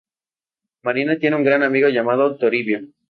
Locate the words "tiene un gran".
1.19-1.61